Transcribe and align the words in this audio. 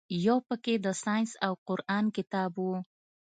يو 0.25 0.37
پکښې 0.47 0.75
د 0.85 0.87
ساينس 1.03 1.31
او 1.45 1.53
قران 1.67 2.05
کتاب 2.17 2.51
و. 2.59 2.67